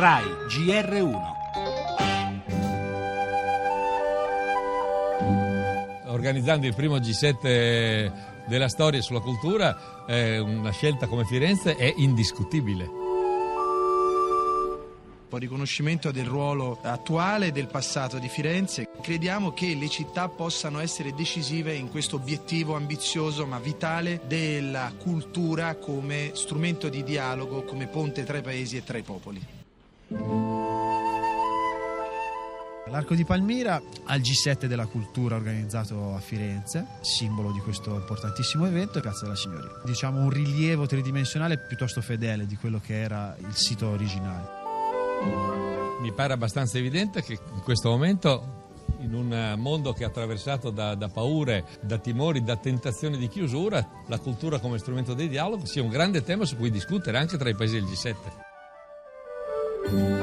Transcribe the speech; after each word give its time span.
RAI 0.00 0.24
GR1 0.48 1.38
organizzando 6.06 6.66
il 6.66 6.74
primo 6.74 6.96
G7 6.96 8.46
della 8.46 8.68
storia 8.70 9.02
sulla 9.02 9.20
cultura, 9.20 10.06
eh, 10.06 10.38
una 10.38 10.72
scelta 10.72 11.06
come 11.06 11.26
Firenze 11.26 11.76
è 11.76 11.92
indiscutibile. 11.98 12.84
Un 15.28 15.38
riconoscimento 15.38 16.10
del 16.10 16.24
ruolo 16.24 16.78
attuale 16.80 17.48
e 17.48 17.52
del 17.52 17.66
passato 17.66 18.18
di 18.18 18.28
Firenze. 18.28 18.88
Crediamo 19.02 19.52
che 19.52 19.74
le 19.74 19.90
città 19.90 20.28
possano 20.28 20.80
essere 20.80 21.12
decisive 21.12 21.74
in 21.74 21.90
questo 21.90 22.16
obiettivo 22.16 22.74
ambizioso 22.74 23.44
ma 23.44 23.58
vitale 23.58 24.22
della 24.26 24.90
cultura 24.98 25.74
come 25.74 26.30
strumento 26.32 26.88
di 26.88 27.04
dialogo, 27.04 27.64
come 27.64 27.86
ponte 27.86 28.24
tra 28.24 28.38
i 28.38 28.42
paesi 28.42 28.78
e 28.78 28.82
tra 28.82 28.96
i 28.96 29.02
popoli. 29.02 29.59
L'Arco 32.90 33.14
di 33.14 33.24
Palmira 33.24 33.80
al 34.06 34.20
G7 34.20 34.66
della 34.66 34.86
cultura 34.86 35.36
organizzato 35.36 36.14
a 36.14 36.18
Firenze, 36.18 36.84
simbolo 37.00 37.52
di 37.52 37.60
questo 37.60 37.94
importantissimo 37.94 38.66
evento, 38.66 38.98
è 38.98 39.00
Piazza 39.00 39.22
della 39.22 39.36
Signoria. 39.36 39.80
Diciamo 39.84 40.20
un 40.20 40.30
rilievo 40.30 40.86
tridimensionale 40.86 41.58
piuttosto 41.58 42.00
fedele 42.00 42.46
di 42.46 42.56
quello 42.56 42.80
che 42.84 43.00
era 43.00 43.36
il 43.38 43.54
sito 43.54 43.88
originale. 43.88 44.58
Mi 46.00 46.12
pare 46.12 46.32
abbastanza 46.32 46.78
evidente 46.78 47.22
che 47.22 47.34
in 47.34 47.60
questo 47.62 47.90
momento 47.90 48.58
in 48.98 49.14
un 49.14 49.54
mondo 49.56 49.92
che 49.92 50.02
è 50.02 50.06
attraversato 50.06 50.70
da, 50.70 50.96
da, 50.96 51.08
paure, 51.08 51.64
da 51.80 51.98
timori, 51.98 52.42
da 52.42 52.56
tentazioni 52.56 53.16
di 53.16 53.28
chiusura, 53.28 53.86
la 54.08 54.18
cultura 54.18 54.58
come 54.58 54.78
strumento 54.78 55.14
di 55.14 55.28
dialogo 55.28 55.64
sia 55.64 55.82
un 55.82 55.88
grande 55.88 56.22
tema 56.22 56.44
su 56.44 56.56
cui 56.56 56.70
discutere 56.70 57.18
anche 57.18 57.36
tra 57.36 57.48
i 57.48 57.54
paesi 57.54 57.74
del 57.74 57.84
G7. 57.84 58.49
thank 59.90 60.08
you 60.10 60.19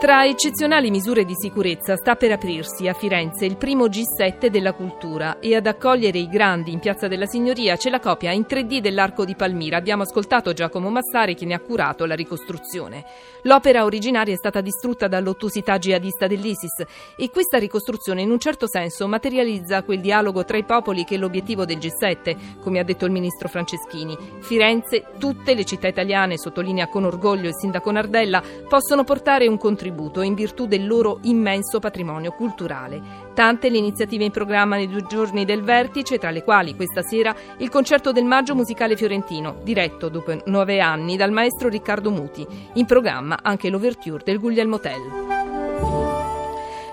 Tra 0.00 0.24
eccezionali 0.24 0.90
misure 0.90 1.26
di 1.26 1.34
sicurezza 1.36 1.94
sta 1.94 2.14
per 2.16 2.32
aprirsi 2.32 2.88
a 2.88 2.94
Firenze 2.94 3.44
il 3.44 3.58
primo 3.58 3.84
G7 3.84 4.46
della 4.46 4.72
cultura 4.72 5.40
e 5.40 5.54
ad 5.54 5.66
accogliere 5.66 6.16
i 6.16 6.26
grandi 6.26 6.72
in 6.72 6.78
Piazza 6.78 7.06
della 7.06 7.26
Signoria 7.26 7.76
c'è 7.76 7.90
la 7.90 8.00
copia 8.00 8.32
in 8.32 8.46
3D 8.48 8.78
dell'Arco 8.78 9.26
di 9.26 9.36
Palmira. 9.36 9.76
Abbiamo 9.76 10.04
ascoltato 10.04 10.54
Giacomo 10.54 10.88
Massari 10.88 11.34
che 11.34 11.44
ne 11.44 11.52
ha 11.52 11.60
curato 11.60 12.06
la 12.06 12.14
ricostruzione. 12.14 13.04
L'opera 13.42 13.84
originaria 13.84 14.32
è 14.32 14.38
stata 14.38 14.62
distrutta 14.62 15.06
dall'ottusità 15.06 15.76
jihadista 15.76 16.26
dell'ISIS 16.26 16.82
e 17.14 17.28
questa 17.28 17.58
ricostruzione 17.58 18.22
in 18.22 18.30
un 18.30 18.38
certo 18.38 18.66
senso 18.66 19.06
materializza 19.06 19.82
quel 19.82 20.00
dialogo 20.00 20.46
tra 20.46 20.56
i 20.56 20.64
popoli 20.64 21.04
che 21.04 21.16
è 21.16 21.18
l'obiettivo 21.18 21.66
del 21.66 21.76
G7, 21.76 22.60
come 22.62 22.78
ha 22.78 22.84
detto 22.84 23.04
il 23.04 23.12
ministro 23.12 23.48
Franceschini. 23.48 24.16
Firenze, 24.40 25.04
tutte 25.18 25.52
le 25.52 25.66
città 25.66 25.88
italiane, 25.88 26.38
sottolinea 26.38 26.88
con 26.88 27.04
orgoglio 27.04 27.48
il 27.48 27.54
sindaco 27.54 27.90
Nardella, 27.90 28.42
possono 28.66 29.04
portare 29.04 29.46
un 29.46 29.58
contributo 29.58 29.88
contributo 29.90 30.22
in 30.22 30.34
virtù 30.34 30.66
del 30.66 30.86
loro 30.86 31.18
immenso 31.22 31.80
patrimonio 31.80 32.30
culturale. 32.32 33.28
Tante 33.34 33.68
le 33.68 33.78
iniziative 33.78 34.24
in 34.24 34.30
programma 34.30 34.76
nei 34.76 34.88
due 34.88 35.04
giorni 35.06 35.44
del 35.44 35.62
vertice, 35.62 36.18
tra 36.18 36.30
le 36.30 36.44
quali 36.44 36.76
questa 36.76 37.02
sera 37.02 37.34
il 37.58 37.68
concerto 37.68 38.12
del 38.12 38.24
Maggio 38.24 38.54
Musicale 38.54 38.96
Fiorentino, 38.96 39.56
diretto 39.62 40.08
dopo 40.08 40.36
nove 40.46 40.80
anni 40.80 41.16
dal 41.16 41.32
maestro 41.32 41.68
Riccardo 41.68 42.10
Muti. 42.10 42.46
In 42.74 42.86
programma 42.86 43.38
anche 43.42 43.68
l'ouverture 43.68 44.22
del 44.24 44.38
Guglielmo 44.38 44.78
Tell. 44.78 45.39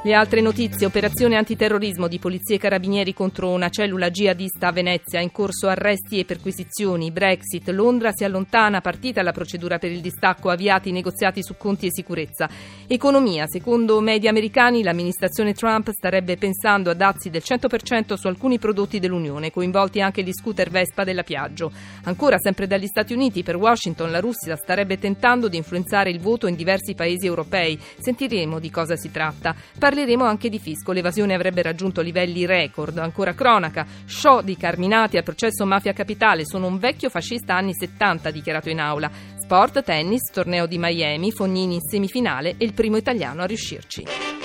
Le 0.08 0.14
altre 0.14 0.40
notizie, 0.40 0.86
operazione 0.86 1.36
antiterrorismo 1.36 2.08
di 2.08 2.18
polizie 2.18 2.56
e 2.56 2.60
carabinieri 2.60 3.14
contro 3.14 3.50
una 3.50 3.68
cellula 3.68 4.10
jihadista 4.10 4.70
a 4.70 4.72
Venezia, 4.72 5.20
in 5.20 5.34
corso 5.34 5.68
arresti 5.68 6.20
e 6.20 6.24
perquisizioni, 6.24 7.12
Brexit, 7.12 7.68
Londra 7.72 8.14
si 8.14 8.24
allontana, 8.24 8.80
partita 8.80 9.22
la 9.22 9.34
procedura 9.34 9.80
per 9.80 9.92
il 9.92 10.00
distacco, 10.00 10.50
avviati 10.50 10.88
i 10.88 10.94
negoziati 10.94 11.44
su 11.44 11.58
conti 11.58 11.88
e 11.88 11.92
sicurezza. 11.92 12.48
Economia, 12.88 13.48
secondo 13.48 14.00
media 14.00 14.30
americani 14.30 14.82
l'amministrazione 14.82 15.52
Trump 15.52 15.92
starebbe 15.92 16.38
pensando 16.38 16.90
a 16.90 16.94
dazi 16.94 17.30
del 17.30 17.44
100% 17.46 18.14
su 18.14 18.28
alcuni 18.28 18.60
prodotti 18.60 19.00
dell'Unione, 19.00 19.52
coinvolti 19.52 20.00
anche 20.00 20.24
gli 20.24 20.32
scooter 20.32 20.70
Vespa 20.70 21.04
della 21.04 21.24
Piaggio. 21.24 21.70
Ancora 22.04 22.38
sempre 22.38 22.66
dagli 22.66 22.88
Stati 22.88 23.12
Uniti, 23.12 23.44
per 23.44 23.58
Washington 23.58 24.10
la 24.10 24.22
Russia 24.22 24.56
starebbe 24.56 24.98
tentando 25.00 25.50
di 25.50 25.58
influenzare 25.58 26.10
il 26.10 26.22
voto 26.22 26.48
in 26.48 26.56
diversi 26.56 26.96
paesi 26.96 27.26
europei. 27.26 27.78
Sentiremo 28.00 28.60
di 28.60 28.72
cosa 28.72 28.96
si 28.96 29.12
tratta. 29.12 29.54
Parleremo 29.98 30.26
anche 30.26 30.50
di 30.50 30.60
fisco. 30.60 30.92
L'evasione 30.92 31.34
avrebbe 31.34 31.64
raggiunto 31.64 32.02
livelli 32.02 32.46
record. 32.46 33.00
Ancora 33.00 33.34
cronaca. 33.34 33.84
Show 34.06 34.42
di 34.42 34.56
Carminati 34.56 35.18
al 35.18 35.24
processo 35.24 35.66
Mafia 35.66 35.92
Capitale. 35.92 36.46
Sono 36.46 36.68
un 36.68 36.78
vecchio 36.78 37.10
fascista 37.10 37.56
anni 37.56 37.74
70, 37.74 38.30
dichiarato 38.30 38.70
in 38.70 38.80
aula. 38.80 39.10
Sport, 39.42 39.82
tennis, 39.82 40.30
torneo 40.32 40.68
di 40.68 40.78
Miami, 40.78 41.32
Fognini 41.32 41.76
in 41.76 41.82
semifinale 41.82 42.54
e 42.60 42.66
il 42.66 42.74
primo 42.74 42.98
italiano 42.98 43.42
a 43.42 43.46
riuscirci. 43.46 44.37